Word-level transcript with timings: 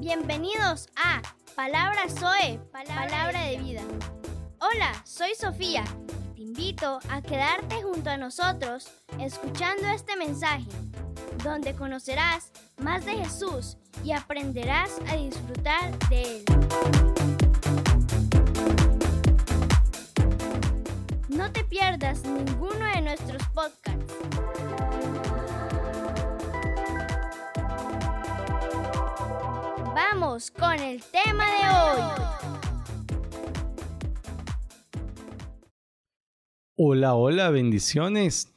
Bienvenidos 0.00 0.88
a 0.96 1.20
Palabra 1.54 2.08
Zoe, 2.08 2.58
Palabra 2.72 3.44
de 3.44 3.58
Vida. 3.58 3.82
Hola, 4.58 4.94
soy 5.04 5.34
Sofía. 5.38 5.84
Te 6.34 6.40
invito 6.40 7.00
a 7.10 7.20
quedarte 7.20 7.82
junto 7.82 8.08
a 8.08 8.16
nosotros 8.16 8.90
escuchando 9.18 9.86
este 9.88 10.16
mensaje, 10.16 10.70
donde 11.44 11.74
conocerás 11.74 12.50
más 12.78 13.04
de 13.04 13.12
Jesús 13.12 13.76
y 14.02 14.12
aprenderás 14.12 14.98
a 15.06 15.16
disfrutar 15.16 15.98
de 16.08 16.22
Él. 16.22 16.44
No 21.28 21.52
te 21.52 21.62
pierdas 21.64 22.22
ninguno 22.24 22.86
de 22.94 23.02
nuestros 23.02 23.42
podcasts. 23.48 23.99
Con 30.10 30.80
el 30.80 31.00
tema 31.04 31.44
de 31.46 31.68
hoy. 31.78 32.00
Hola, 36.76 37.14
hola, 37.14 37.50
bendiciones. 37.50 38.52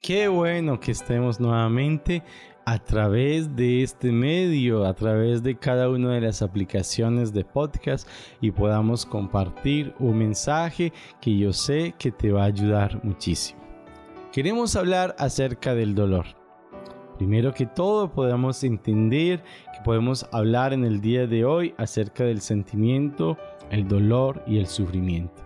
Qué 0.00 0.28
bueno 0.28 0.78
que 0.78 0.92
estemos 0.92 1.40
nuevamente 1.40 2.22
a 2.64 2.78
través 2.78 3.56
de 3.56 3.82
este 3.82 4.12
medio, 4.12 4.86
a 4.86 4.94
través 4.94 5.42
de 5.42 5.58
cada 5.58 5.90
una 5.90 6.14
de 6.14 6.20
las 6.20 6.42
aplicaciones 6.42 7.32
de 7.32 7.44
podcast 7.44 8.08
y 8.40 8.52
podamos 8.52 9.04
compartir 9.04 9.94
un 9.98 10.16
mensaje 10.18 10.92
que 11.20 11.36
yo 11.36 11.52
sé 11.52 11.92
que 11.98 12.12
te 12.12 12.30
va 12.30 12.44
a 12.44 12.46
ayudar 12.46 13.04
muchísimo. 13.04 13.60
Queremos 14.30 14.76
hablar 14.76 15.16
acerca 15.18 15.74
del 15.74 15.96
dolor. 15.96 16.45
Primero 17.18 17.54
que 17.54 17.66
todo 17.66 18.12
podemos 18.12 18.62
entender 18.62 19.42
que 19.72 19.80
podemos 19.84 20.26
hablar 20.32 20.72
en 20.72 20.84
el 20.84 21.00
día 21.00 21.26
de 21.26 21.44
hoy 21.44 21.74
acerca 21.78 22.24
del 22.24 22.40
sentimiento, 22.40 23.38
el 23.70 23.88
dolor 23.88 24.42
y 24.46 24.58
el 24.58 24.66
sufrimiento. 24.66 25.42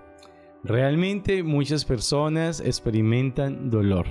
Realmente 0.64 1.42
muchas 1.42 1.84
personas 1.84 2.60
experimentan 2.60 3.70
dolor. 3.70 4.06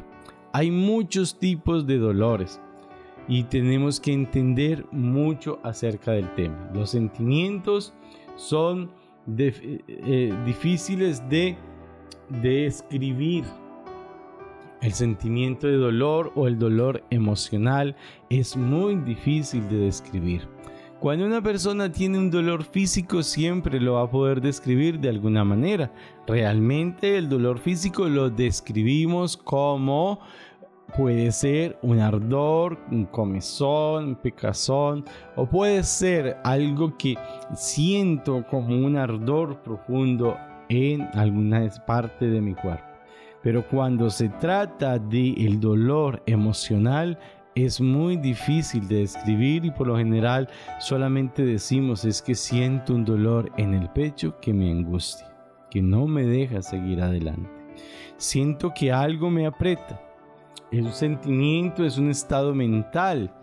Hay 0.54 0.72
muchos 0.72 1.38
tipos 1.38 1.86
de 1.86 1.98
dolores 1.98 2.62
y 3.28 3.44
tenemos 3.44 4.00
que 4.00 4.14
entender 4.14 4.86
mucho 4.92 5.60
acerca 5.64 6.14
del 6.14 6.34
tema. 6.34 6.72
Los 6.74 6.92
sentimientos 6.92 7.94
son 8.36 8.90
eh, 9.38 10.34
difíciles 10.46 11.28
de 11.30 11.56
describir 12.42 13.44
el 14.82 14.94
sentimiento 14.94 15.68
de 15.68 15.78
dolor 15.78 16.32
o 16.36 16.48
el 16.48 16.58
dolor 16.58 17.04
emocional 17.10 17.96
es 18.30 18.56
muy 18.56 18.96
difícil 18.96 19.68
de 19.70 19.78
describir. 19.78 20.48
Cuando 21.00 21.26
una 21.26 21.42
persona 21.42 21.90
tiene 21.90 22.18
un 22.18 22.30
dolor 22.30 22.66
físico 22.66 23.24
siempre 23.24 23.80
lo 23.80 23.94
va 23.94 24.04
a 24.04 24.12
poder 24.12 24.42
describir 24.42 25.00
de 25.00 25.08
alguna 25.08 25.46
manera. 25.46 25.94
Realmente 26.28 27.18
el 27.18 27.30
dolor 27.30 27.60
físico 27.60 28.10
lo 28.10 28.30
describimos 28.30 29.38
como 29.38 30.20
puede 30.98 31.32
ser 31.32 31.78
un 31.82 32.00
ardor, 32.00 32.78
un 32.92 33.06
comezón, 33.06 34.06
un 34.10 34.16
picazón 34.16 35.06
o 35.38 35.46
puede 35.46 35.84
ser 35.84 36.38
algo 36.44 36.98
que 36.98 37.16
siento 37.56 38.46
como 38.50 38.76
un 38.76 38.98
ardor 38.98 39.62
profundo 39.62 40.36
en 40.68 41.04
alguna 41.14 41.66
parte 41.88 42.28
de 42.28 42.42
mi 42.42 42.56
cuerpo. 42.56 42.89
Pero 43.42 43.68
cuando 43.68 44.10
se 44.10 44.30
trata 44.30 45.00
de 45.00 45.34
el 45.34 45.60
dolor 45.60 46.22
emocional, 46.26 47.18
es 47.56 47.82
muy 47.82 48.18
difícil 48.18 48.88
de 48.88 49.00
describir 49.00 49.66
y 49.66 49.72
por 49.72 49.88
lo 49.88 49.98
general 49.98 50.50
solamente 50.80 51.44
decimos 51.44 52.06
es 52.06 52.22
que 52.22 52.36
siento 52.36 52.94
un 52.94 53.06
dolor 53.06 53.52
en 53.58 53.74
el 53.74 53.90
pecho 53.90 54.40
que 54.40 54.54
me 54.54 54.72
angustia, 54.72 55.34
que 55.70 55.82
no 55.82 56.08
me 56.08 56.24
deja 56.24 56.62
seguir 56.62 57.02
adelante. 57.02 57.50
Siento 58.18 58.74
que 58.74 58.92
algo 58.92 59.30
me 59.30 59.46
aprieta. 59.46 60.02
Es 60.72 60.86
un 60.86 60.94
sentimiento, 60.94 61.86
es 61.86 61.98
un 61.98 62.10
estado 62.10 62.54
mental, 62.54 63.34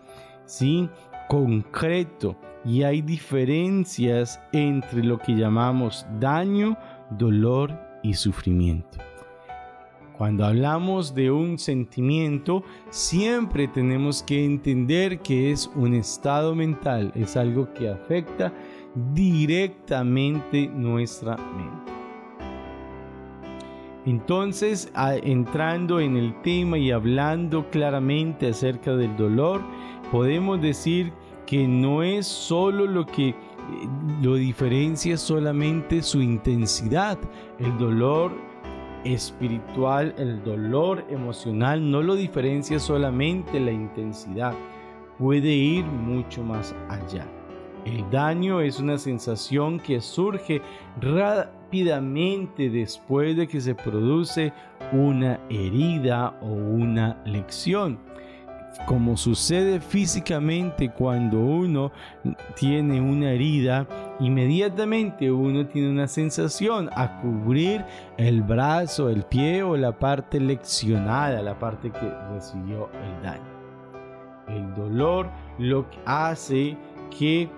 ¿sí? 0.45 0.89
Concreto. 1.29 2.37
Y 2.65 2.83
hay 2.83 3.01
diferencias 3.01 4.41
entre 4.53 5.03
lo 5.03 5.19
que 5.19 5.35
llamamos 5.35 6.07
daño, 6.21 6.77
dolor 7.11 7.79
y 8.03 8.15
sufrimiento. 8.15 8.99
Cuando 10.19 10.47
hablamos 10.47 11.15
de 11.15 11.31
un 11.31 11.59
sentimiento, 11.59 12.63
siempre 12.89 13.69
tenemos 13.69 14.23
que 14.23 14.45
entender 14.45 15.21
que 15.21 15.53
es 15.53 15.71
un 15.75 15.93
estado 15.93 16.55
mental, 16.55 17.13
es 17.15 17.37
algo 17.37 17.73
que 17.75 17.91
afecta 17.91 18.53
directamente 19.13 20.69
nuestra 20.69 21.37
mente. 21.37 21.93
Entonces, 24.07 24.91
entrando 24.95 26.01
en 26.01 26.17
el 26.17 26.41
tema 26.41 26.79
y 26.79 26.93
hablando 26.93 27.69
claramente 27.71 28.49
acerca 28.49 28.97
del 28.97 29.17
dolor, 29.17 29.61
podemos 30.11 30.63
decir 30.63 31.13
que 31.45 31.69
no 31.69 32.03
es 32.03 32.27
solo 32.27 32.87
lo 32.87 33.05
que 33.05 33.31
eh, 33.31 33.35
lo 34.23 34.37
diferencia 34.37 35.17
solamente 35.17 36.03
su 36.03 36.23
intensidad. 36.23 37.19
El 37.59 37.77
dolor 37.79 38.33
espiritual, 39.15 40.15
el 40.19 40.43
dolor 40.43 41.05
emocional 41.11 41.91
no 41.91 42.03
lo 42.03 42.15
diferencia 42.15 42.79
solamente 42.79 43.61
la 43.61 43.73
intensidad, 43.73 44.55
puede 45.19 45.49
ir 45.49 45.85
mucho 45.85 46.43
más 46.43 46.75
allá. 46.89 47.27
El 47.85 48.09
daño 48.11 48.61
es 48.61 48.81
una 48.81 48.99
sensación 48.99 49.79
que 49.79 50.01
surge 50.01 50.61
rápidamente 51.01 52.69
después 52.69 53.37
de 53.37 53.47
que 53.47 53.61
se 53.61 53.75
produce 53.77 54.53
una 54.93 55.39
herida 55.49 56.37
o 56.43 56.47
una 56.47 57.23
lección 57.25 57.99
como 58.85 59.17
sucede 59.17 59.81
físicamente 59.81 60.91
cuando 60.91 61.39
uno 61.39 61.93
tiene 62.55 63.01
una 63.01 63.31
herida, 63.31 63.87
inmediatamente 64.21 65.31
uno 65.31 65.67
tiene 65.67 65.91
una 65.91 66.09
sensación 66.09 66.91
a 66.95 67.21
cubrir 67.21 67.85
el 68.17 68.43
brazo, 68.43 69.09
el 69.09 69.25
pie 69.25 69.63
o 69.63 69.77
la 69.77 69.93
parte 69.93 70.41
leccionada, 70.41 71.43
la 71.43 71.59
parte 71.59 71.91
que 71.91 72.13
recibió 72.33 72.89
el 72.93 73.23
daño. 73.23 73.57
El 74.49 74.75
dolor 74.75 75.29
lo 75.59 75.89
que 75.91 75.99
hace 76.05 76.77
que 77.19 77.51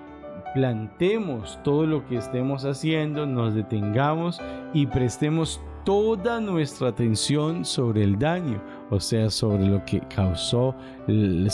plantemos 0.55 1.59
todo 1.63 1.87
lo 1.87 2.07
que 2.07 2.17
estemos 2.17 2.65
haciendo, 2.65 3.27
nos 3.27 3.55
detengamos 3.55 4.41
y 4.73 4.87
prestemos 4.87 5.61
toda 5.85 6.41
nuestra 6.41 6.89
atención 6.89 7.65
sobre 7.65 8.05
el 8.05 8.19
daño, 8.19 8.61
o 8.91 9.01
sea, 9.01 9.31
sobre 9.31 9.67
lo 9.67 9.85
que 9.85 10.01
causó 10.15 10.75
el, 11.07 11.49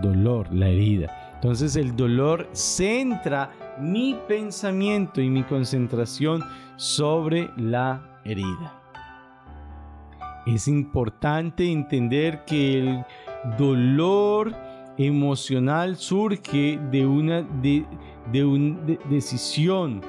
dolor, 0.00 0.46
la 0.52 0.68
herida. 0.68 1.32
Entonces 1.34 1.76
el 1.76 1.94
dolor 1.94 2.48
centra 2.52 3.50
mi 3.80 4.16
pensamiento 4.26 5.20
y 5.20 5.28
mi 5.28 5.42
concentración 5.44 6.42
sobre 6.76 7.50
la 7.56 8.20
herida. 8.24 8.74
Es 10.46 10.68
importante 10.68 11.70
entender 11.70 12.44
que 12.44 12.78
el 12.78 13.04
dolor 13.58 14.54
emocional 14.96 15.96
surge 15.96 16.78
de 16.90 17.06
una, 17.06 17.42
de, 17.42 17.84
decisión 19.10 20.00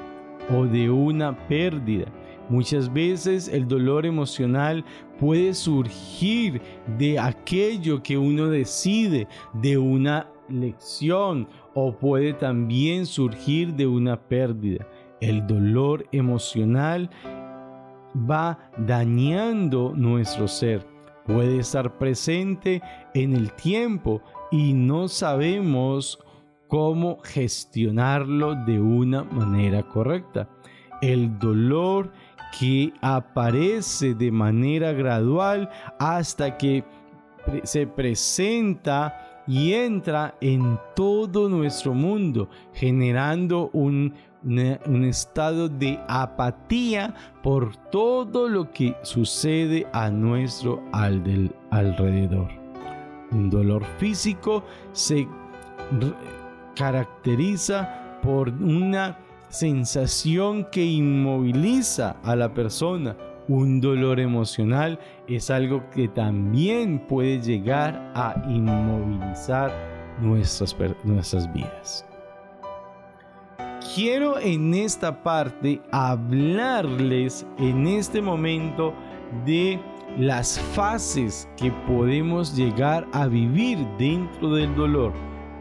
o 0.49 0.65
de 0.65 0.89
una 0.89 1.37
pérdida. 1.47 2.05
Muchas 2.49 2.91
veces 2.91 3.47
el 3.47 3.67
dolor 3.67 4.05
emocional 4.05 4.83
puede 5.19 5.53
surgir 5.53 6.61
de 6.97 7.19
aquello 7.19 8.01
que 8.01 8.17
uno 8.17 8.47
decide, 8.47 9.27
de 9.53 9.77
una 9.77 10.27
lección 10.49 11.47
o 11.73 11.93
puede 11.93 12.33
también 12.33 13.05
surgir 13.05 13.73
de 13.73 13.87
una 13.87 14.19
pérdida. 14.19 14.87
El 15.21 15.45
dolor 15.47 16.05
emocional 16.11 17.09
va 18.29 18.71
dañando 18.77 19.93
nuestro 19.95 20.47
ser. 20.47 20.85
Puede 21.25 21.59
estar 21.59 21.97
presente 21.97 22.81
en 23.13 23.35
el 23.35 23.53
tiempo 23.53 24.21
y 24.51 24.73
no 24.73 25.07
sabemos 25.07 26.19
cómo 26.67 27.19
gestionarlo 27.23 28.55
de 28.65 28.79
una 28.79 29.23
manera 29.23 29.83
correcta. 29.83 30.47
El 31.01 31.37
dolor 31.39 32.11
que 32.57 32.93
aparece 33.01 34.15
de 34.15 34.31
manera 34.31 34.91
gradual 34.93 35.69
hasta 35.99 36.57
que 36.57 36.83
se 37.63 37.87
presenta 37.87 39.28
y 39.49 39.73
entra 39.73 40.35
en 40.41 40.79
todo 40.95 41.49
nuestro 41.49 41.95
mundo, 41.95 42.49
generando 42.71 43.71
un, 43.73 44.13
estado 45.03 45.67
de 45.67 45.99
apatía 46.07 47.15
por 47.41 47.75
todo 47.89 48.47
lo 48.47 48.71
que 48.71 48.95
sucede 49.01 49.87
a 49.91 50.11
nuestro 50.11 50.83
alrededor. 50.91 52.47
Un 53.31 53.49
dolor 53.49 53.83
físico 53.97 54.63
se 54.91 55.27
caracteriza 56.75 58.19
por 58.21 58.49
una 58.49 59.17
sensación 59.49 60.67
que 60.71 60.85
inmoviliza 60.85 62.17
a 62.23 62.35
la 62.35 62.53
persona. 62.53 63.17
Un 63.49 63.81
dolor 63.81 64.19
emocional 64.19 64.99
es 65.27 65.49
algo 65.49 65.89
que 65.89 66.07
también 66.07 66.99
puede 66.99 67.41
llegar 67.41 68.11
a 68.13 68.35
inmovilizar 68.47 69.73
nuestras, 70.21 70.75
nuestras 71.03 71.51
vidas. 71.51 72.05
Quiero 73.95 74.37
en 74.39 74.75
esta 74.75 75.23
parte 75.23 75.81
hablarles 75.91 77.43
en 77.57 77.87
este 77.87 78.21
momento 78.21 78.93
de 79.47 79.79
las 80.19 80.59
fases 80.75 81.49
que 81.57 81.71
podemos 81.87 82.55
llegar 82.55 83.07
a 83.13 83.25
vivir 83.25 83.79
dentro 83.97 84.53
del 84.53 84.75
dolor. 84.75 85.11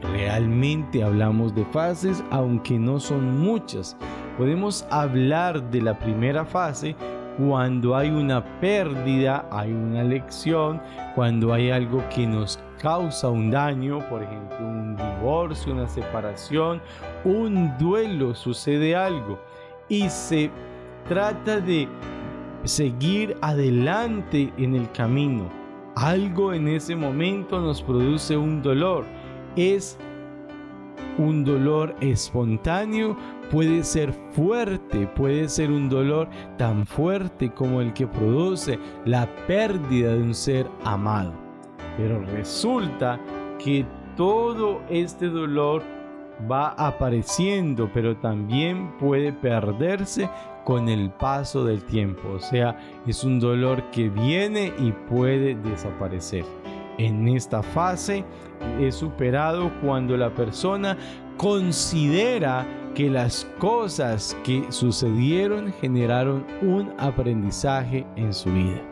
Realmente 0.02 1.02
hablamos 1.02 1.54
de 1.54 1.64
fases, 1.64 2.22
aunque 2.30 2.78
no 2.78 3.00
son 3.00 3.40
muchas. 3.40 3.96
Podemos 4.36 4.86
hablar 4.90 5.70
de 5.70 5.80
la 5.80 5.98
primera 5.98 6.44
fase 6.44 6.94
cuando 7.38 7.96
hay 7.96 8.10
una 8.10 8.44
pérdida, 8.60 9.46
hay 9.52 9.70
una 9.72 10.02
lección, 10.02 10.82
cuando 11.14 11.52
hay 11.52 11.70
algo 11.70 12.02
que 12.12 12.26
nos 12.26 12.58
causa 12.82 13.28
un 13.28 13.50
daño, 13.50 14.00
por 14.08 14.24
ejemplo, 14.24 14.58
un 14.58 14.96
divorcio, 14.96 15.72
una 15.72 15.86
separación, 15.86 16.82
un 17.24 17.78
duelo, 17.78 18.34
sucede 18.34 18.96
algo 18.96 19.38
y 19.88 20.08
se 20.08 20.50
trata 21.08 21.60
de 21.60 21.88
seguir 22.64 23.36
adelante 23.40 24.52
en 24.56 24.74
el 24.74 24.90
camino. 24.90 25.48
Algo 25.94 26.52
en 26.52 26.66
ese 26.66 26.96
momento 26.96 27.60
nos 27.60 27.82
produce 27.82 28.36
un 28.36 28.62
dolor. 28.62 29.04
Es 29.54 29.96
un 31.18 31.44
dolor 31.44 31.94
espontáneo, 32.00 33.16
puede 33.50 33.84
ser 33.84 34.12
fuerte, 34.32 35.06
puede 35.06 35.48
ser 35.48 35.70
un 35.70 35.88
dolor 35.88 36.28
tan 36.56 36.86
fuerte 36.86 37.50
como 37.50 37.80
el 37.80 37.92
que 37.92 38.06
produce 38.06 38.78
la 39.04 39.28
pérdida 39.46 40.14
de 40.14 40.22
un 40.22 40.34
ser 40.34 40.66
amado. 40.84 41.32
Pero 41.96 42.20
resulta 42.24 43.20
que 43.58 43.84
todo 44.16 44.80
este 44.88 45.28
dolor 45.28 45.82
va 46.50 46.68
apareciendo, 46.70 47.90
pero 47.92 48.16
también 48.16 48.96
puede 48.98 49.32
perderse 49.32 50.30
con 50.64 50.88
el 50.88 51.10
paso 51.10 51.64
del 51.64 51.82
tiempo. 51.84 52.28
O 52.34 52.40
sea, 52.40 52.78
es 53.06 53.24
un 53.24 53.40
dolor 53.40 53.82
que 53.90 54.08
viene 54.08 54.72
y 54.78 54.92
puede 54.92 55.54
desaparecer. 55.54 56.44
En 56.98 57.28
esta 57.28 57.62
fase 57.62 58.24
es 58.80 58.96
superado 58.96 59.72
cuando 59.80 60.16
la 60.16 60.34
persona 60.34 60.96
considera 61.36 62.66
que 62.94 63.08
las 63.08 63.44
cosas 63.58 64.36
que 64.42 64.64
sucedieron 64.70 65.72
generaron 65.80 66.44
un 66.60 66.92
aprendizaje 66.98 68.04
en 68.16 68.34
su 68.34 68.52
vida. 68.52 68.87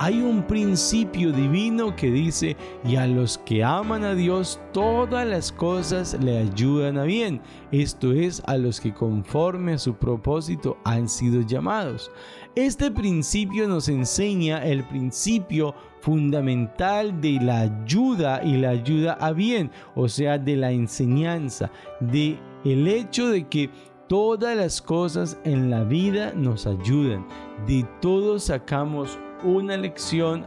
Hay 0.00 0.22
un 0.22 0.44
principio 0.44 1.32
divino 1.32 1.96
que 1.96 2.08
dice, 2.08 2.56
y 2.84 2.94
a 2.94 3.08
los 3.08 3.36
que 3.38 3.64
aman 3.64 4.04
a 4.04 4.14
Dios, 4.14 4.60
todas 4.72 5.26
las 5.26 5.50
cosas 5.50 6.16
le 6.22 6.38
ayudan 6.38 6.98
a 6.98 7.02
bien. 7.02 7.40
Esto 7.72 8.12
es, 8.12 8.40
a 8.46 8.56
los 8.56 8.80
que 8.80 8.94
conforme 8.94 9.72
a 9.72 9.78
su 9.78 9.94
propósito 9.94 10.78
han 10.84 11.08
sido 11.08 11.40
llamados. 11.40 12.12
Este 12.54 12.92
principio 12.92 13.66
nos 13.66 13.88
enseña 13.88 14.64
el 14.64 14.86
principio 14.86 15.74
fundamental 16.00 17.20
de 17.20 17.40
la 17.40 17.62
ayuda 17.62 18.40
y 18.44 18.56
la 18.56 18.70
ayuda 18.70 19.14
a 19.14 19.32
bien, 19.32 19.72
o 19.96 20.08
sea, 20.08 20.38
de 20.38 20.54
la 20.54 20.70
enseñanza, 20.70 21.72
de 21.98 22.38
el 22.64 22.86
hecho 22.86 23.30
de 23.30 23.48
que 23.48 23.68
todas 24.08 24.56
las 24.56 24.80
cosas 24.80 25.40
en 25.42 25.70
la 25.70 25.82
vida 25.82 26.32
nos 26.36 26.68
ayudan, 26.68 27.26
de 27.66 27.84
todo 28.00 28.38
sacamos 28.38 29.18
una 29.42 29.76
lección, 29.76 30.44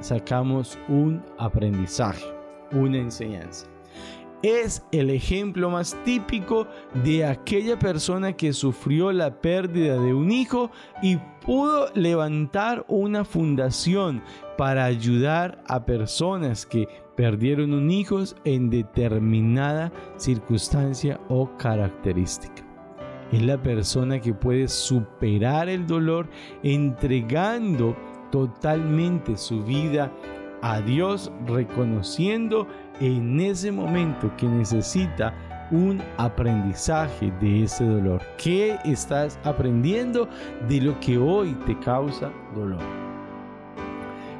sacamos 0.00 0.78
un 0.88 1.22
aprendizaje, 1.38 2.24
una 2.72 2.98
enseñanza. 2.98 3.66
Es 4.42 4.84
el 4.92 5.10
ejemplo 5.10 5.68
más 5.68 5.96
típico 6.04 6.68
de 7.02 7.26
aquella 7.26 7.76
persona 7.76 8.32
que 8.32 8.52
sufrió 8.52 9.10
la 9.10 9.40
pérdida 9.40 10.00
de 10.00 10.14
un 10.14 10.30
hijo 10.30 10.70
y 11.02 11.16
pudo 11.44 11.88
levantar 11.94 12.84
una 12.86 13.24
fundación 13.24 14.22
para 14.56 14.84
ayudar 14.84 15.64
a 15.66 15.84
personas 15.84 16.64
que 16.64 16.86
perdieron 17.16 17.74
un 17.74 17.90
hijo 17.90 18.22
en 18.44 18.70
determinada 18.70 19.92
circunstancia 20.16 21.18
o 21.28 21.50
característica 21.56 22.68
es 23.32 23.42
la 23.42 23.62
persona 23.62 24.20
que 24.20 24.32
puede 24.32 24.68
superar 24.68 25.68
el 25.68 25.86
dolor 25.86 26.28
entregando 26.62 27.96
totalmente 28.30 29.36
su 29.36 29.62
vida 29.62 30.10
a 30.62 30.80
Dios, 30.80 31.30
reconociendo 31.46 32.66
en 33.00 33.40
ese 33.40 33.70
momento 33.70 34.30
que 34.36 34.46
necesita 34.46 35.34
un 35.70 36.02
aprendizaje 36.16 37.30
de 37.40 37.64
ese 37.64 37.84
dolor. 37.84 38.22
¿Qué 38.42 38.78
estás 38.84 39.38
aprendiendo 39.44 40.28
de 40.68 40.80
lo 40.80 40.98
que 41.00 41.18
hoy 41.18 41.52
te 41.66 41.78
causa 41.78 42.30
dolor? 42.54 42.80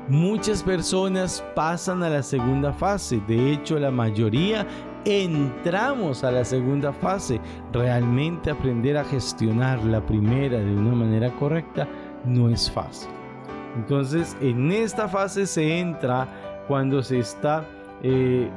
Muchas 0.08 0.62
personas 0.62 1.44
pasan 1.55 2.02
a 2.02 2.08
la 2.08 2.23
segunda 2.23 2.73
fase, 2.73 3.20
de 3.29 3.52
hecho 3.52 3.79
la 3.79 3.91
mayoría 3.91 4.67
entramos 5.05 6.25
a 6.25 6.31
la 6.31 6.44
segunda 6.46 6.94
fase. 6.94 7.38
Realmente 7.75 8.50
aprender 8.50 8.96
a 8.96 9.05
gestionar 9.05 9.84
la 9.84 10.05
primera 10.05 10.58
de 10.58 10.75
una 10.75 10.94
manera 10.94 11.31
correcta 11.32 11.87
no 12.25 12.49
es 12.49 12.70
fácil. 12.70 13.18
Entonces, 13.76 14.37
en 14.41 14.70
esta 14.73 15.09
fase 15.09 15.47
se 15.47 15.79
entra 15.79 16.29
cuando 16.67 17.03
se 17.03 17.19
está, 17.19 17.65
eh, 18.03 18.50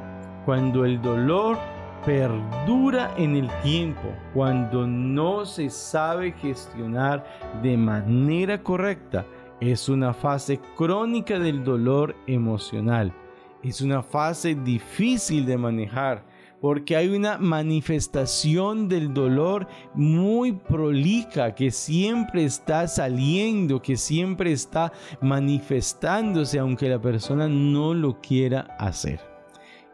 cuando 0.44 0.84
el 0.84 1.00
dolor 1.00 1.58
perdura 2.04 3.14
en 3.16 3.36
el 3.36 3.48
tiempo, 3.62 4.12
cuando 4.34 4.86
no 4.86 5.44
se 5.44 5.70
sabe 5.70 6.32
gestionar 6.32 7.24
de 7.62 7.76
manera 7.76 8.62
correcta. 8.62 9.24
Es 9.60 9.88
una 9.88 10.12
fase 10.12 10.60
crónica 10.76 11.38
del 11.38 11.62
dolor 11.62 12.16
emocional. 12.26 13.12
Es 13.62 13.80
una 13.80 14.02
fase 14.02 14.56
difícil 14.56 15.46
de 15.46 15.56
manejar 15.56 16.24
porque 16.62 16.94
hay 16.94 17.08
una 17.08 17.38
manifestación 17.38 18.88
del 18.88 19.12
dolor 19.12 19.66
muy 19.94 20.52
prolija 20.52 21.56
que 21.56 21.72
siempre 21.72 22.44
está 22.44 22.86
saliendo, 22.86 23.82
que 23.82 23.96
siempre 23.96 24.52
está 24.52 24.92
manifestándose 25.20 26.60
aunque 26.60 26.88
la 26.88 27.00
persona 27.00 27.48
no 27.48 27.94
lo 27.94 28.20
quiera 28.20 28.76
hacer. 28.78 29.20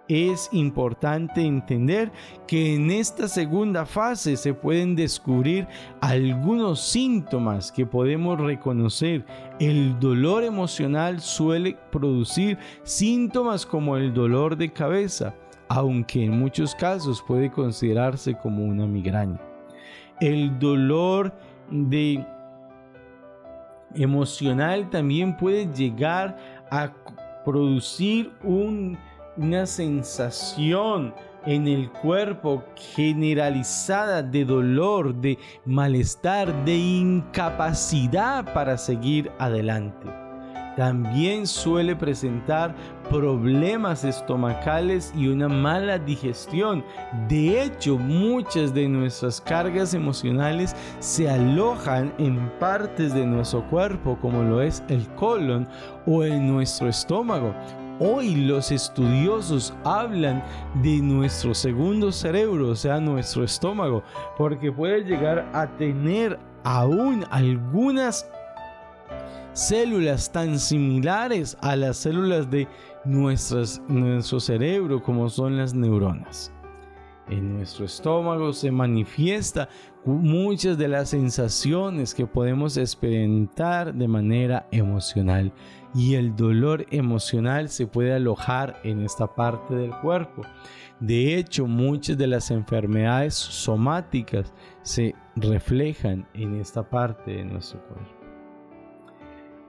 Es 0.09 0.51
importante 0.53 1.41
entender 1.41 2.13
que 2.47 2.75
en 2.75 2.91
esta 2.91 3.29
segunda 3.29 3.87
fase 3.87 4.37
se 4.37 4.53
pueden 4.53 4.95
descubrir 4.95 5.67
algunos 6.03 6.83
síntomas 6.83 7.73
que 7.73 7.87
podemos 7.87 8.39
reconocer. 8.39 9.25
El 9.59 9.99
dolor 10.01 10.45
emocional 10.45 11.23
suele 11.23 11.79
producir 11.91 12.59
síntomas 12.83 13.65
como 13.65 13.97
el 13.97 14.13
dolor 14.13 14.57
de 14.57 14.71
cabeza, 14.71 15.35
aunque 15.69 16.25
en 16.25 16.39
muchos 16.39 16.75
casos 16.75 17.23
puede 17.23 17.51
considerarse 17.51 18.37
como 18.37 18.65
una 18.65 18.87
migraña. 18.87 19.41
El 20.21 20.59
dolor 20.59 21.33
de 21.71 22.25
emocional 23.95 24.91
también 24.91 25.37
puede 25.37 25.73
llegar 25.73 26.37
a 26.71 26.93
producir 27.45 28.33
una 28.43 29.67
sensación 29.67 31.15
en 31.47 31.67
el 31.67 31.91
cuerpo 31.91 32.65
generalizada 32.95 34.23
de 34.23 34.45
dolor, 34.45 35.15
de 35.15 35.39
malestar, 35.65 36.65
de 36.65 36.77
incapacidad 36.77 38.53
para 38.53 38.77
seguir 38.77 39.31
adelante. 39.39 40.28
También 40.79 41.49
suele 41.49 41.97
presentar 41.97 42.73
problemas 43.11 44.05
estomacales 44.05 45.13
y 45.17 45.27
una 45.27 45.49
mala 45.49 45.99
digestión. 45.99 46.85
De 47.27 47.65
hecho, 47.65 47.99
muchas 47.99 48.73
de 48.73 48.89
nuestras 48.89 49.41
cargas 49.41 49.93
emocionales 49.93 50.77
se 51.01 51.29
alojan 51.29 52.15
en 52.19 52.49
partes 52.61 53.13
de 53.13 53.27
nuestro 53.27 53.69
cuerpo, 53.69 54.17
como 54.23 54.45
lo 54.45 54.63
es 54.63 54.85
el 54.89 55.05
colon 55.17 55.67
o 56.07 56.23
en 56.23 56.47
nuestro 56.47 56.89
estómago. 56.89 57.53
Hoy 57.99 58.37
los 58.37 58.71
estudiosos 58.71 59.75
hablan 59.83 60.45
de 60.85 61.01
nuestro 61.01 61.55
segundo 61.55 62.13
cerebro, 62.13 62.69
o 62.69 62.77
sea, 62.77 63.01
nuestro 63.01 63.43
estómago, 63.43 64.05
porque 64.37 64.71
puede 64.71 65.03
llegar 65.03 65.45
a 65.53 65.67
tener 65.77 66.39
aún 66.63 67.25
algunas 67.33 68.31
células 69.59 70.31
tan 70.31 70.59
similares 70.61 71.57
a 71.61 71.75
las 71.75 71.97
células 71.97 72.49
de 72.49 72.69
nuestro 73.05 74.41
cerebro 74.41 75.03
como 75.03 75.29
son 75.29 75.57
las 75.57 75.75
neuronas. 75.75 76.53
en 77.29 77.55
nuestro 77.55 77.85
estómago 77.85 78.53
se 78.55 78.71
manifiesta 78.71 79.69
muchas 80.07 80.79
de 80.79 80.89
las 80.89 81.11
sensaciones 81.11 82.15
que 82.15 82.27
podemos 82.27 82.77
experimentar 82.77 83.93
de 83.93 84.09
manera 84.09 84.67
emocional 84.71 85.53
y 85.93 86.15
el 86.15 86.37
dolor 86.37 86.87
emocional 86.91 87.69
se 87.69 87.87
puede 87.87 88.15
alojar 88.15 88.81
en 88.85 89.03
esta 89.03 89.35
parte 89.35 89.75
del 89.75 89.91
cuerpo. 89.91 90.43
De 91.01 91.37
hecho, 91.37 91.67
muchas 91.67 92.17
de 92.17 92.29
las 92.29 92.51
enfermedades 92.51 93.35
somáticas 93.35 94.55
se 94.83 95.15
reflejan 95.37 96.27
en 96.33 96.55
esta 96.61 96.89
parte 96.89 97.33
de 97.33 97.45
nuestro 97.45 97.85
cuerpo. 97.89 98.18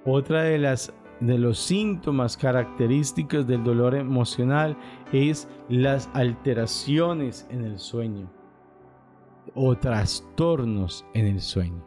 Otra 0.06 0.44
de 0.44 0.58
las 0.58 0.94
de 1.20 1.38
los 1.38 1.60
síntomas 1.60 2.38
característicos 2.38 3.46
del 3.46 3.64
dolor 3.64 3.96
emocional 3.96 4.78
es 5.12 5.48
las 5.68 6.10
alteraciones 6.14 7.46
en 7.50 7.66
el 7.66 7.78
sueño 7.80 8.32
o 9.54 9.76
trastornos 9.78 11.06
en 11.14 11.26
el 11.26 11.42
sueño. 11.42 11.86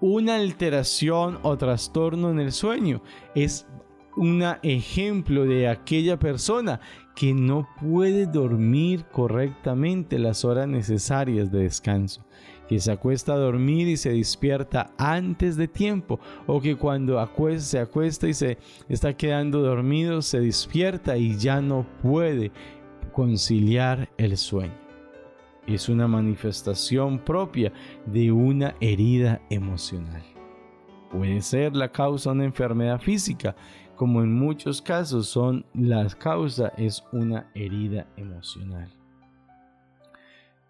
Una 0.00 0.36
alteración 0.36 1.38
o 1.42 1.56
trastorno 1.56 2.30
en 2.30 2.40
el 2.40 2.52
sueño 2.52 3.02
es 3.34 3.66
un 4.16 4.44
ejemplo 4.62 5.44
de 5.44 5.68
aquella 5.68 6.18
persona 6.18 6.80
que 7.16 7.32
no 7.32 7.68
puede 7.80 8.26
dormir 8.26 9.04
correctamente 9.10 10.18
las 10.18 10.44
horas 10.44 10.68
necesarias 10.68 11.50
de 11.50 11.60
descanso 11.60 12.24
que 12.68 12.78
se 12.78 12.92
acuesta 12.92 13.34
a 13.34 13.38
dormir 13.38 13.88
y 13.88 13.96
se 13.96 14.10
despierta 14.10 14.92
antes 14.96 15.56
de 15.56 15.68
tiempo, 15.68 16.20
o 16.46 16.60
que 16.60 16.76
cuando 16.76 17.18
se 17.58 17.78
acuesta 17.78 18.28
y 18.28 18.34
se 18.34 18.58
está 18.88 19.16
quedando 19.16 19.62
dormido, 19.62 20.22
se 20.22 20.40
despierta 20.40 21.16
y 21.16 21.36
ya 21.36 21.60
no 21.60 21.86
puede 22.02 22.50
conciliar 23.12 24.08
el 24.16 24.36
sueño. 24.36 24.80
Es 25.66 25.88
una 25.88 26.08
manifestación 26.08 27.18
propia 27.18 27.72
de 28.06 28.32
una 28.32 28.74
herida 28.80 29.40
emocional. 29.48 30.22
Puede 31.10 31.40
ser 31.42 31.76
la 31.76 31.92
causa 31.92 32.30
de 32.30 32.36
una 32.36 32.44
enfermedad 32.46 33.00
física, 33.00 33.54
como 33.96 34.22
en 34.22 34.32
muchos 34.34 34.82
casos 34.82 35.28
son 35.28 35.64
la 35.74 36.08
causa 36.08 36.72
es 36.76 37.04
una 37.12 37.50
herida 37.54 38.08
emocional. 38.16 39.01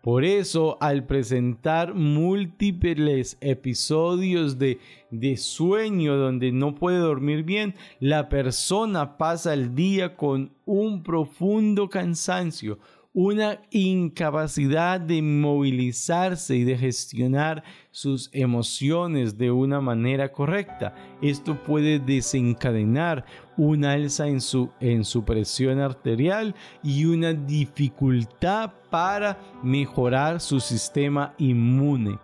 Por 0.03 0.25
eso, 0.25 0.79
al 0.81 1.07
presentar 1.07 1.95
múltiples 1.95 3.39
episodios 3.41 4.59
de, 4.59 4.81
de, 5.13 5.37
sueño 5.37 6.17
donde 6.17 6.51
no 6.51 6.75
puede 6.75 6.99
dormir 6.99 7.45
bien, 7.45 7.77
la 8.01 8.29
persona 8.29 9.17
pasa 9.17 9.55
el 9.55 9.77
día 9.77 10.17
con 10.17 10.51
un 10.65 11.05
profundo 11.05 11.89
cansancio, 11.89 12.81
una 13.15 13.61
incapacidad 13.71 14.99
de 14.99 15.21
movilizarse 15.21 16.57
y 16.57 16.65
de 16.65 16.79
gestionar 16.79 17.63
sus 17.91 18.31
emociones 18.33 19.37
de 19.37 19.51
una 19.51 19.83
manera 19.83 20.33
correcta. 20.33 20.95
Esto 21.21 21.63
puede 21.63 21.99
desencadenar 21.99 23.25
un 23.59 23.85
alza 23.85 24.29
en 24.29 24.41
su, 24.41 24.71
en 24.81 25.05
su 25.05 25.25
presión 25.25 25.79
arterial 25.79 26.55
y 26.83 27.05
una 27.05 27.35
dificultad 27.35 28.73
para 28.91 29.39
mejorar 29.63 30.41
su 30.41 30.59
sistema 30.59 31.35
inmune. 31.37 32.19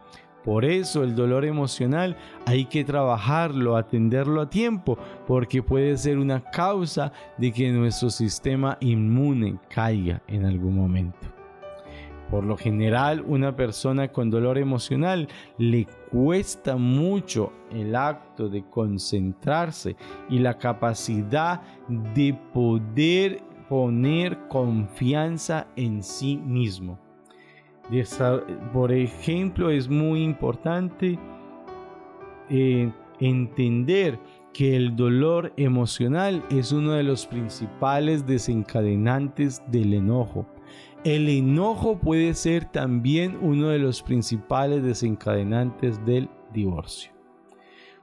Por 0.48 0.64
eso 0.64 1.04
el 1.04 1.14
dolor 1.14 1.44
emocional 1.44 2.16
hay 2.46 2.64
que 2.64 2.82
trabajarlo, 2.82 3.76
atenderlo 3.76 4.40
a 4.40 4.48
tiempo, 4.48 4.96
porque 5.26 5.62
puede 5.62 5.94
ser 5.98 6.16
una 6.16 6.42
causa 6.42 7.12
de 7.36 7.52
que 7.52 7.70
nuestro 7.70 8.08
sistema 8.08 8.78
inmune 8.80 9.58
caiga 9.68 10.22
en 10.26 10.46
algún 10.46 10.74
momento. 10.74 11.18
Por 12.30 12.44
lo 12.44 12.56
general, 12.56 13.22
una 13.26 13.54
persona 13.56 14.08
con 14.08 14.30
dolor 14.30 14.56
emocional 14.56 15.28
le 15.58 15.86
cuesta 16.10 16.76
mucho 16.76 17.52
el 17.70 17.94
acto 17.94 18.48
de 18.48 18.64
concentrarse 18.70 19.96
y 20.30 20.38
la 20.38 20.56
capacidad 20.56 21.60
de 22.14 22.32
poder 22.54 23.42
poner 23.68 24.48
confianza 24.48 25.66
en 25.76 26.02
sí 26.02 26.38
mismo. 26.38 26.98
Por 28.72 28.92
ejemplo, 28.92 29.70
es 29.70 29.88
muy 29.88 30.22
importante 30.22 31.18
eh, 32.50 32.92
entender 33.18 34.18
que 34.52 34.76
el 34.76 34.94
dolor 34.94 35.52
emocional 35.56 36.44
es 36.50 36.72
uno 36.72 36.92
de 36.92 37.02
los 37.02 37.26
principales 37.26 38.26
desencadenantes 38.26 39.62
del 39.70 39.94
enojo. 39.94 40.46
El 41.04 41.28
enojo 41.28 41.98
puede 41.98 42.34
ser 42.34 42.66
también 42.66 43.38
uno 43.40 43.68
de 43.68 43.78
los 43.78 44.02
principales 44.02 44.82
desencadenantes 44.82 46.04
del 46.04 46.28
divorcio. 46.52 47.12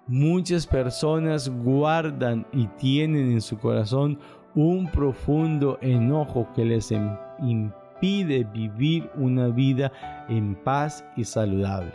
Muchas 0.07 0.65
personas 0.65 1.49
guardan 1.49 2.47
y 2.53 2.67
tienen 2.77 3.31
en 3.31 3.41
su 3.41 3.57
corazón 3.57 4.17
un 4.55 4.89
profundo 4.89 5.77
enojo 5.81 6.47
que 6.55 6.63
les 6.63 6.91
impide 6.91 7.84
pide 7.99 8.43
vivir 8.43 9.09
una 9.15 9.47
vida 9.47 9.91
en 10.29 10.55
paz 10.55 11.05
y 11.15 11.23
saludable. 11.23 11.93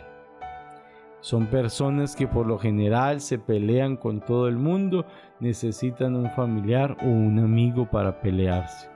Son 1.21 1.45
personas 1.45 2.15
que 2.15 2.27
por 2.27 2.47
lo 2.47 2.57
general 2.57 3.21
se 3.21 3.37
pelean 3.37 3.95
con 3.95 4.21
todo 4.21 4.47
el 4.47 4.57
mundo, 4.57 5.05
necesitan 5.39 6.15
un 6.15 6.31
familiar 6.31 6.97
o 7.03 7.05
un 7.05 7.37
amigo 7.37 7.87
para 7.89 8.21
pelearse. 8.21 8.89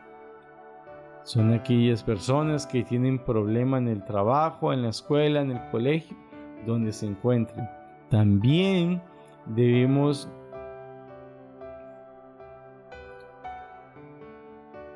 Son 1.21 1.53
aquellas 1.53 2.03
personas 2.03 2.65
que 2.65 2.83
tienen 2.83 3.19
problema 3.19 3.77
en 3.77 3.87
el 3.87 4.03
trabajo, 4.03 4.73
en 4.73 4.81
la 4.81 4.89
escuela, 4.89 5.41
en 5.41 5.51
el 5.51 5.69
colegio, 5.69 6.17
donde 6.65 6.91
se 6.91 7.05
encuentren. 7.05 7.69
También 8.09 9.01
debemos 9.45 10.27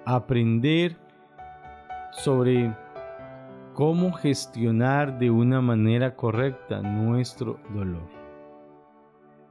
aprender 0.05 0.97
sobre 2.23 2.75
cómo 3.73 4.11
gestionar 4.11 5.17
de 5.19 5.31
una 5.31 5.61
manera 5.61 6.15
correcta 6.15 6.81
nuestro 6.81 7.59
dolor. 7.73 8.07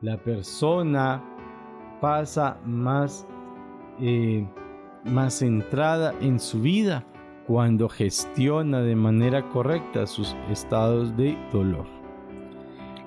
La 0.02 0.18
persona 0.18 1.22
pasa 2.00 2.58
más, 2.64 3.26
eh, 4.00 4.46
más 5.04 5.38
centrada 5.38 6.14
en 6.20 6.38
su 6.38 6.60
vida 6.60 7.04
cuando 7.46 7.88
gestiona 7.88 8.80
de 8.82 8.94
manera 8.94 9.48
correcta 9.48 10.06
sus 10.06 10.36
estados 10.50 11.16
de 11.16 11.36
dolor. 11.50 11.86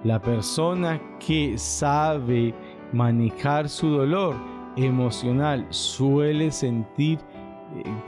La 0.03 0.20
persona 0.20 1.00
que 1.20 1.60
sabe 1.60 2.56
manejar 2.91 3.70
su 3.70 3.89
dolor 3.89 4.36
emocional 4.75 5.68
suele 5.70 6.51
sentir 6.51 7.20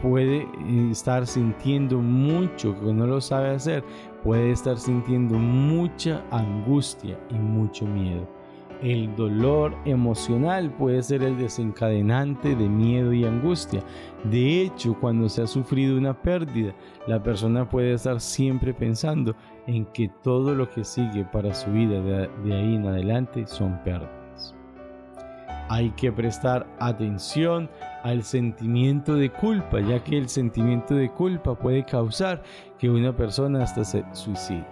puede 0.02 0.42
eh, 0.42 0.90
estar 0.92 1.26
sintiendo 1.26 2.00
mucho 2.00 2.80
que 2.80 2.94
no 2.94 3.08
lo 3.08 3.22
sabe 3.22 3.50
hacer, 3.50 3.84
puede 4.24 4.52
estar 4.52 4.78
sintiendo 4.78 5.36
mucha 5.36 6.24
angustia 6.32 7.18
y 7.30 7.36
mucho 7.36 7.86
miedo. 7.86 8.28
El 8.82 9.16
dolor 9.16 9.74
emocional 9.86 10.70
puede 10.70 11.02
ser 11.04 11.24
el 11.24 11.38
desencadenante 11.38 12.54
de 12.54 12.68
miedo 12.68 13.14
y 13.14 13.24
angustia. 13.24 13.82
De 14.26 14.62
hecho, 14.62 14.98
cuando 15.00 15.30
se 15.30 15.42
ha 15.42 15.48
sufrido 15.48 15.98
una 15.98 16.22
pérdida, 16.22 16.74
la 17.08 17.24
persona 17.24 17.70
puede 17.70 17.94
estar 17.94 18.20
siempre 18.20 18.74
pensando 18.74 19.36
en 19.68 19.86
que 19.86 20.10
todo 20.22 20.54
lo 20.54 20.70
que 20.70 20.84
sigue 20.84 21.24
para 21.24 21.54
su 21.54 21.72
vida 21.72 22.02
de 22.02 22.54
ahí 22.54 22.76
en 22.76 22.86
adelante 22.86 23.48
son 23.48 23.80
pérdidas. 23.86 24.54
Hay 25.70 25.92
que 25.92 26.12
prestar 26.12 26.68
atención 26.80 27.70
al 28.04 28.24
sentimiento 28.24 29.16
de 29.16 29.30
culpa, 29.32 29.80
ya 29.80 30.04
que 30.04 30.18
el 30.18 30.30
sentimiento 30.30 30.94
de 30.94 31.10
culpa 31.10 31.56
puede 31.56 31.84
causar 31.86 32.44
que 32.78 32.90
una 32.90 33.16
persona 33.16 33.64
hasta 33.64 33.84
se 33.84 34.04
suicide. 34.12 34.68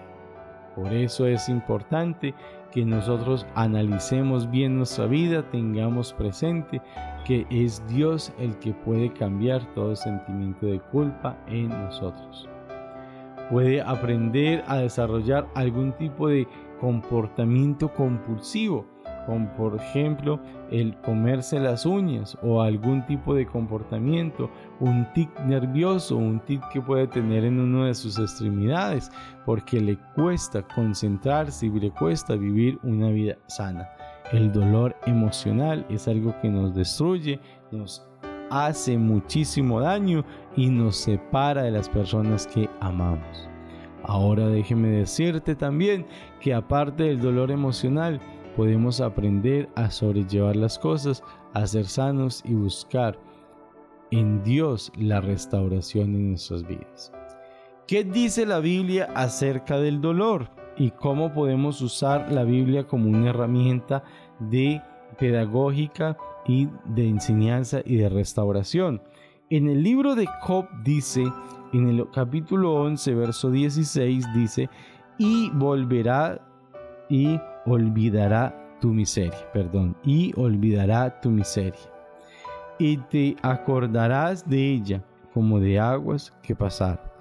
Por 0.76 0.94
eso 0.94 1.26
es 1.26 1.50
importante 1.50 2.34
que 2.72 2.86
nosotros 2.86 3.46
analicemos 3.56 4.50
bien 4.50 4.78
nuestra 4.78 5.06
vida, 5.06 5.50
tengamos 5.50 6.14
presente 6.14 6.82
que 7.26 7.46
es 7.50 7.86
Dios 7.88 8.34
el 8.40 8.58
que 8.60 8.74
puede 8.74 9.12
cambiar 9.12 9.66
todo 9.74 9.96
sentimiento 9.96 10.66
de 10.66 10.80
culpa 10.80 11.38
en 11.48 11.70
nosotros. 11.70 12.48
Puede 13.50 13.82
aprender 13.82 14.64
a 14.68 14.78
desarrollar 14.78 15.48
algún 15.56 15.92
tipo 15.94 16.30
de 16.30 16.48
comportamiento 16.80 17.94
compulsivo 17.94 18.86
como 19.26 19.52
por 19.56 19.76
ejemplo 19.76 20.40
el 20.72 20.96
comerse 21.02 21.60
las 21.60 21.86
uñas 21.86 22.38
o 22.42 22.62
algún 22.62 23.06
tipo 23.06 23.36
de 23.36 23.46
comportamiento, 23.46 24.50
un 24.80 25.06
tic 25.14 25.30
nervioso, 25.42 26.16
un 26.16 26.40
tic 26.40 26.68
que 26.70 26.82
puede 26.82 27.08
tener 27.08 27.44
en 27.44 27.60
una 27.60 27.88
de 27.88 27.94
sus 27.94 28.18
extremidades, 28.18 29.12
porque 29.46 29.80
le 29.80 29.98
cuesta 30.16 30.66
concentrarse 30.74 31.68
y 31.68 31.80
le 31.80 31.92
cuesta 31.92 32.36
vivir 32.36 32.80
una 32.84 33.10
vida 33.10 33.38
sana. 33.48 33.90
El 34.32 34.52
dolor 34.52 34.96
emocional 35.06 35.86
es 35.90 36.08
algo 36.08 36.34
que 36.42 36.50
nos 36.50 36.74
destruye, 36.74 37.40
nos 37.72 38.08
hace 38.50 38.98
muchísimo 38.98 39.82
daño 39.82 40.24
y 40.56 40.70
nos 40.70 40.98
separa 40.98 41.64
de 41.64 41.72
las 41.72 41.90
personas 41.90 42.48
que 42.48 42.70
amamos. 42.80 43.50
Ahora 44.04 44.48
déjeme 44.48 44.90
decirte 44.90 45.56
también 45.56 46.06
que 46.40 46.54
aparte 46.54 47.04
del 47.04 47.22
dolor 47.22 47.52
emocional, 47.52 48.20
podemos 48.56 49.02
aprender 49.02 49.70
a 49.76 49.90
sobrellevar 49.92 50.56
las 50.56 50.78
cosas, 50.78 51.24
a 51.54 51.66
ser 51.68 51.86
sanos 51.86 52.42
y 52.46 52.54
buscar 52.54 53.18
en 54.12 54.44
Dios 54.44 54.92
la 54.98 55.22
restauración 55.22 56.16
en 56.16 56.30
nuestras 56.30 56.68
vidas. 56.68 57.12
¿Qué 57.88 58.04
dice 58.04 58.46
la 58.46 58.60
Biblia 58.60 59.10
acerca 59.16 59.78
del 59.80 60.02
dolor? 60.02 60.50
Y 60.78 60.92
cómo 60.92 61.34
podemos 61.34 61.82
usar 61.82 62.32
la 62.32 62.44
Biblia 62.44 62.88
como 62.88 63.10
una 63.10 63.30
herramienta 63.30 64.04
de 64.40 64.82
pedagógica 65.18 66.18
y 66.48 66.70
de 66.86 67.08
enseñanza 67.08 67.82
y 67.86 67.98
de 67.98 68.10
restauración. 68.10 69.02
En 69.50 69.68
el 69.68 69.84
libro 69.84 70.16
de 70.16 70.28
Job 70.42 70.66
dice, 70.84 71.24
en 71.74 71.90
el 71.90 72.10
capítulo 72.12 72.74
11, 72.76 73.14
verso 73.16 73.52
16, 73.52 74.26
dice, 74.34 74.70
y 75.18 75.50
volverá 75.50 76.42
y 77.10 77.38
olvidará 77.66 78.56
tu 78.80 78.90
miseria, 78.90 79.52
perdón, 79.54 79.96
y 80.04 80.34
olvidará 80.36 81.22
tu 81.22 81.30
miseria. 81.30 81.80
Y 82.80 82.98
te 82.98 83.36
acordarás 83.42 84.48
de 84.50 84.74
ella 84.74 85.04
como 85.34 85.60
de 85.60 85.80
aguas 85.80 86.34
que 86.42 86.56
pasaron. 86.56 87.12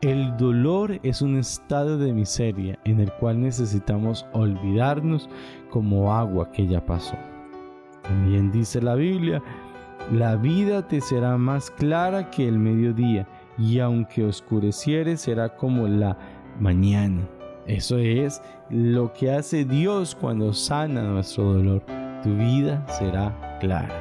El 0.00 0.36
dolor 0.36 1.00
es 1.02 1.22
un 1.22 1.36
estado 1.36 1.98
de 1.98 2.12
miseria 2.12 2.78
en 2.84 3.00
el 3.00 3.12
cual 3.14 3.40
necesitamos 3.40 4.24
olvidarnos 4.32 5.28
como 5.70 6.14
agua 6.14 6.52
que 6.52 6.68
ya 6.68 6.84
pasó. 6.86 7.16
También 8.02 8.52
dice 8.52 8.80
la 8.80 8.94
Biblia, 8.94 9.42
la 10.12 10.36
vida 10.36 10.86
te 10.86 11.00
será 11.00 11.36
más 11.36 11.70
clara 11.72 12.30
que 12.30 12.46
el 12.46 12.58
mediodía, 12.58 13.26
y 13.58 13.80
aunque 13.80 14.24
oscureciere 14.24 15.16
será 15.16 15.56
como 15.56 15.88
la 15.88 16.16
mañana. 16.60 17.28
Eso 17.68 17.98
es 17.98 18.40
lo 18.70 19.12
que 19.12 19.30
hace 19.30 19.66
Dios 19.66 20.14
cuando 20.14 20.54
sana 20.54 21.02
nuestro 21.02 21.52
dolor. 21.52 21.82
Tu 22.22 22.34
vida 22.34 22.82
será 22.88 23.58
clara. 23.60 23.94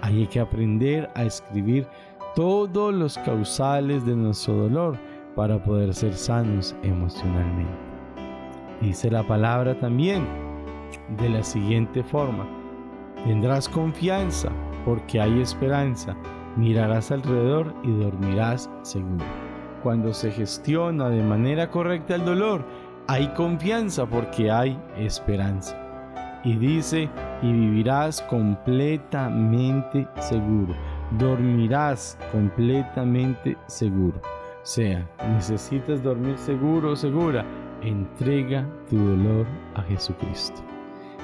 Hay 0.00 0.26
que 0.26 0.40
aprender 0.40 1.10
a 1.14 1.24
escribir 1.24 1.86
todos 2.34 2.94
los 2.94 3.18
causales 3.18 4.06
de 4.06 4.16
nuestro 4.16 4.54
dolor 4.54 4.98
para 5.36 5.62
poder 5.62 5.92
ser 5.92 6.14
sanos 6.14 6.74
emocionalmente. 6.82 7.72
Dice 8.80 9.10
la 9.10 9.22
palabra 9.22 9.78
también 9.78 10.26
de 11.18 11.28
la 11.28 11.42
siguiente 11.42 12.02
forma. 12.02 12.46
Tendrás 13.26 13.68
confianza 13.68 14.48
porque 14.86 15.20
hay 15.20 15.42
esperanza. 15.42 16.16
Mirarás 16.56 17.10
alrededor 17.10 17.74
y 17.82 17.90
dormirás 17.90 18.70
seguro. 18.80 19.24
Cuando 19.82 20.14
se 20.14 20.30
gestiona 20.30 21.10
de 21.10 21.22
manera 21.22 21.70
correcta 21.70 22.14
el 22.14 22.24
dolor, 22.24 22.64
hay 23.06 23.28
confianza 23.34 24.06
porque 24.06 24.50
hay 24.50 24.78
esperanza. 24.96 25.78
Y 26.44 26.56
dice, 26.56 27.08
y 27.42 27.52
vivirás 27.52 28.20
completamente 28.22 30.06
seguro. 30.20 30.74
Dormirás 31.18 32.18
completamente 32.32 33.56
seguro. 33.66 34.20
O 34.62 34.66
sea, 34.66 35.06
necesitas 35.32 36.02
dormir 36.02 36.36
seguro 36.38 36.92
o 36.92 36.96
segura. 36.96 37.44
Entrega 37.82 38.66
tu 38.88 38.96
dolor 38.96 39.46
a 39.74 39.82
Jesucristo. 39.82 40.62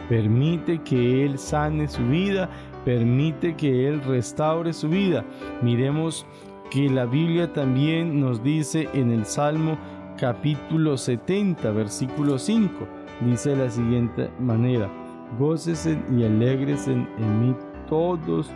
Permite 0.08 0.82
que 0.82 1.24
Él 1.24 1.38
sane 1.38 1.86
su 1.88 2.04
vida, 2.06 2.48
permite 2.84 3.54
que 3.56 3.88
Él 3.88 4.02
restaure 4.02 4.72
su 4.72 4.88
vida. 4.88 5.24
Miremos 5.62 6.26
que 6.70 6.88
la 6.88 7.04
Biblia 7.04 7.52
también 7.52 8.20
nos 8.20 8.42
dice 8.42 8.88
en 8.92 9.10
el 9.10 9.24
Salmo 9.24 9.76
capítulo 10.20 10.98
70, 10.98 11.70
versículo 11.70 12.38
5, 12.38 12.86
dice 13.22 13.50
de 13.50 13.56
la 13.64 13.70
siguiente 13.70 14.30
manera, 14.38 14.90
gócesen 15.38 16.04
y 16.10 16.24
alegres 16.24 16.86
en, 16.88 17.08
mí 17.40 17.56
todos, 17.88 18.50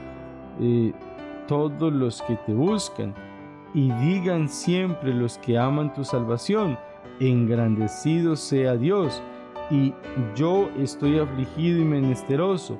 eh, 0.61 0.92
todos 1.48 1.90
los 1.90 2.20
que 2.22 2.37
te 2.44 2.53
buscan, 2.53 3.14
y 3.72 3.90
digan 3.92 4.50
siempre 4.50 5.14
los 5.14 5.38
que 5.38 5.57
aman 5.59 5.94
tu 5.94 6.05
salvación, 6.05 6.79
engrandecido 7.18 8.37
sea 8.37 8.77
Dios, 8.77 9.22
y 9.70 9.94
yo 10.37 10.68
estoy 10.79 11.18
afligido 11.18 11.81
y 11.81 11.85
menesteroso. 11.85 12.79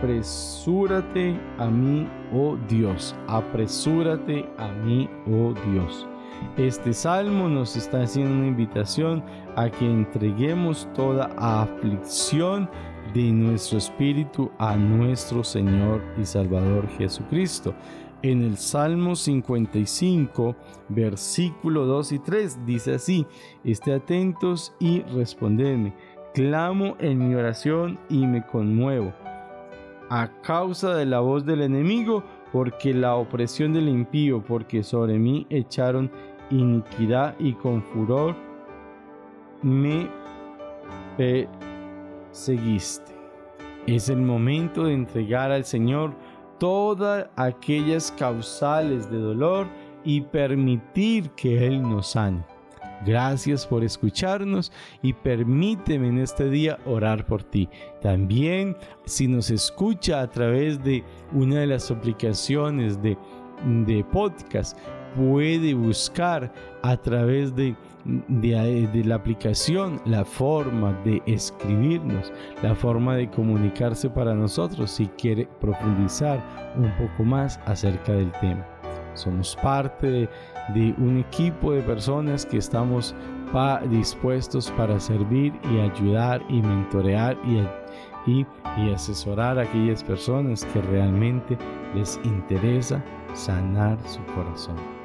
Apresúrate 0.00 1.38
a 1.58 1.66
mí, 1.66 2.08
oh 2.34 2.56
Dios, 2.66 3.14
apresúrate 3.28 4.48
a 4.56 4.68
mí, 4.68 5.06
oh 5.26 5.52
Dios. 5.70 6.08
Este 6.56 6.92
salmo 6.92 7.48
nos 7.48 7.76
está 7.76 8.02
haciendo 8.02 8.34
una 8.34 8.46
invitación 8.46 9.24
a 9.56 9.70
que 9.70 9.86
entreguemos 9.86 10.88
toda 10.94 11.30
aflicción 11.36 12.68
de 13.14 13.32
nuestro 13.32 13.78
espíritu 13.78 14.50
a 14.58 14.76
nuestro 14.76 15.44
Señor 15.44 16.02
y 16.20 16.24
Salvador 16.24 16.88
Jesucristo. 16.98 17.74
En 18.22 18.42
el 18.42 18.56
Salmo 18.56 19.16
55, 19.16 20.54
versículo 20.88 21.86
2 21.86 22.12
y 22.12 22.18
3 22.20 22.66
dice 22.66 22.94
así, 22.94 23.26
esté 23.64 23.94
atentos 23.94 24.74
y 24.78 25.02
respondedme, 25.02 25.94
clamo 26.32 26.96
en 27.00 27.28
mi 27.28 27.34
oración 27.34 27.98
y 28.08 28.26
me 28.26 28.46
conmuevo. 28.46 29.12
A 30.08 30.30
causa 30.42 30.94
de 30.94 31.06
la 31.06 31.20
voz 31.20 31.44
del 31.44 31.62
enemigo, 31.62 32.22
porque 32.52 32.92
la 32.92 33.16
opresión 33.16 33.72
del 33.72 33.88
impío, 33.88 34.44
porque 34.44 34.82
sobre 34.82 35.18
mí 35.18 35.46
echaron 35.48 36.10
iniquidad 36.52 37.34
y 37.38 37.54
con 37.54 37.82
furor 37.82 38.36
me 39.62 40.08
perseguiste. 42.30 43.12
Es 43.86 44.08
el 44.08 44.22
momento 44.22 44.84
de 44.84 44.94
entregar 44.94 45.50
al 45.50 45.64
Señor 45.64 46.14
todas 46.58 47.28
aquellas 47.36 48.12
causales 48.12 49.10
de 49.10 49.18
dolor 49.18 49.66
y 50.04 50.20
permitir 50.20 51.30
que 51.30 51.66
Él 51.66 51.82
nos 51.82 52.12
sane. 52.12 52.44
Gracias 53.04 53.66
por 53.66 53.82
escucharnos 53.82 54.70
y 55.02 55.12
permíteme 55.12 56.06
en 56.08 56.18
este 56.18 56.48
día 56.48 56.78
orar 56.86 57.26
por 57.26 57.42
ti. 57.42 57.68
También 58.00 58.76
si 59.06 59.26
nos 59.26 59.50
escucha 59.50 60.20
a 60.20 60.30
través 60.30 60.82
de 60.84 61.02
una 61.32 61.60
de 61.60 61.66
las 61.66 61.90
aplicaciones 61.90 63.02
de, 63.02 63.18
de 63.84 64.04
podcast, 64.04 64.78
puede 65.16 65.74
buscar 65.74 66.52
a 66.82 66.96
través 66.96 67.54
de, 67.54 67.76
de, 68.04 69.02
la 69.04 69.14
aplicación 69.14 70.00
la 70.04 70.24
forma 70.24 70.92
de 71.04 71.22
escribirnos, 71.26 72.32
la 72.62 72.74
forma 72.74 73.16
de 73.16 73.30
comunicarse 73.30 74.10
para 74.10 74.34
nosotros 74.34 74.90
si 74.90 75.06
quiere 75.08 75.48
profundizar 75.60 76.42
un 76.76 76.90
poco 76.96 77.24
más 77.24 77.58
acerca 77.66 78.12
del 78.12 78.32
tema. 78.40 78.66
Somos 79.14 79.56
parte 79.62 80.28
de, 80.74 80.94
un 80.98 81.18
equipo 81.18 81.72
de 81.72 81.82
personas 81.82 82.46
que 82.46 82.58
estamos 82.58 83.14
dispuestos 83.90 84.70
para 84.72 84.98
servir 84.98 85.52
y 85.70 85.80
ayudar 85.80 86.42
y 86.48 86.62
mentorear 86.62 87.36
y, 87.44 88.30
y, 88.30 88.46
y 88.78 88.92
asesorar 88.94 89.58
a 89.58 89.62
aquellas 89.62 90.02
personas 90.02 90.64
que 90.66 90.80
realmente 90.80 91.58
les 91.94 92.18
interesa 92.24 93.04
sanar 93.34 93.98
su 94.08 94.24
corazón. 94.34 95.01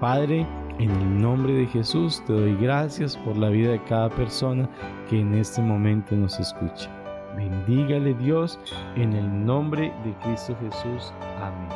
Padre, 0.00 0.46
en 0.78 0.90
el 0.90 1.20
nombre 1.20 1.52
de 1.52 1.66
Jesús 1.66 2.22
te 2.24 2.32
doy 2.32 2.54
gracias 2.56 3.16
por 3.16 3.36
la 3.36 3.48
vida 3.48 3.72
de 3.72 3.82
cada 3.84 4.08
persona 4.10 4.68
que 5.10 5.20
en 5.20 5.34
este 5.34 5.60
momento 5.60 6.14
nos 6.14 6.38
escucha. 6.38 6.88
Bendígale 7.36 8.14
Dios 8.14 8.60
en 8.94 9.12
el 9.12 9.44
nombre 9.44 9.92
de 10.04 10.14
Cristo 10.22 10.56
Jesús. 10.60 11.12
Amén. 11.40 11.68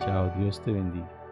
Chao, 0.00 0.30
Dios 0.36 0.60
te 0.64 0.72
bendiga. 0.72 1.23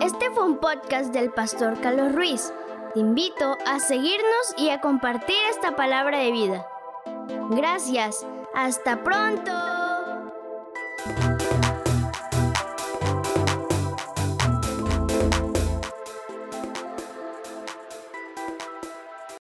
Este 0.00 0.30
fue 0.30 0.44
un 0.44 0.58
podcast 0.58 1.12
del 1.12 1.30
pastor 1.30 1.80
Carlos 1.80 2.14
Ruiz. 2.14 2.52
Te 2.94 3.00
invito 3.00 3.56
a 3.66 3.78
seguirnos 3.78 4.54
y 4.56 4.70
a 4.70 4.80
compartir 4.80 5.36
esta 5.50 5.76
palabra 5.76 6.18
de 6.18 6.32
vida. 6.32 6.66
Gracias. 7.50 8.26
Hasta 8.54 9.02
pronto. 9.02 9.67